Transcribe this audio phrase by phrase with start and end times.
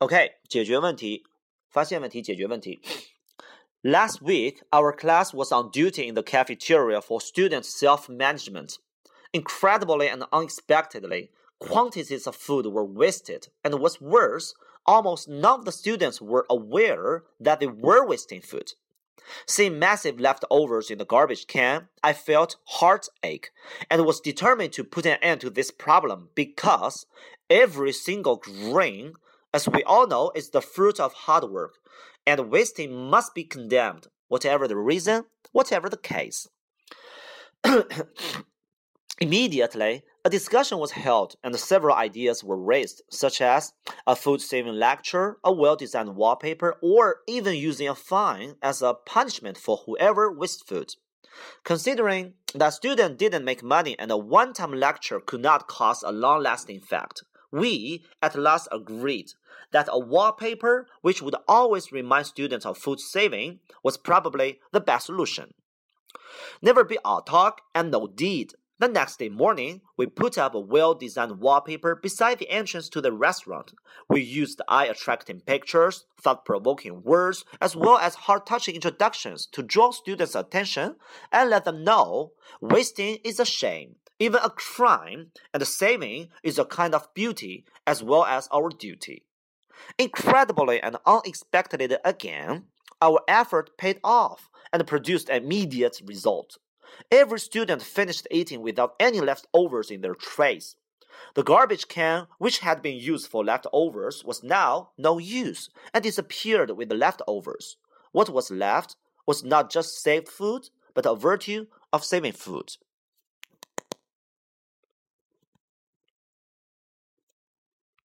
[0.00, 1.24] OK，解决问题，
[1.70, 2.80] 发现问题，解决问题。
[3.82, 8.78] Last week, our class was on duty in the cafeteria for student self management.
[9.32, 14.54] Incredibly and unexpectedly, quantities of food were wasted, and what's worse,
[14.84, 18.72] almost none of the students were aware that they were wasting food.
[19.46, 23.50] Seeing massive leftovers in the garbage can, I felt heartache
[23.90, 27.06] and was determined to put an end to this problem because
[27.50, 29.14] every single grain,
[29.53, 31.75] as we all know, is the fruit of hard work,
[32.25, 36.47] and wasting must be condemned, whatever the reason, whatever the case.
[39.19, 43.73] Immediately, a discussion was held and several ideas were raised, such as
[44.07, 48.93] a food saving lecture, a well designed wallpaper, or even using a fine as a
[48.93, 50.95] punishment for whoever wastes food.
[51.63, 56.11] Considering that students didn't make money and a one time lecture could not cause a
[56.11, 59.33] long lasting effect, we at last agreed
[59.71, 65.05] that a wallpaper which would always remind students of food saving was probably the best
[65.05, 65.53] solution.
[66.61, 68.53] Never be all talk and no deed.
[68.79, 72.99] The next day morning, we put up a well designed wallpaper beside the entrance to
[72.99, 73.73] the restaurant.
[74.09, 79.61] We used eye attracting pictures, thought provoking words, as well as heart touching introductions to
[79.61, 80.95] draw students' attention
[81.31, 86.65] and let them know wasting is a shame, even a crime, and saving is a
[86.65, 89.25] kind of beauty as well as our duty.
[89.97, 92.65] Incredibly and unexpectedly again,
[93.01, 96.59] our effort paid off and produced immediate result.
[97.11, 100.75] Every student finished eating without any leftovers in their trays.
[101.33, 106.69] The garbage can, which had been used for leftovers, was now no use and disappeared
[106.77, 107.77] with the leftovers.
[108.11, 112.77] What was left was not just saved food, but a virtue of saving food.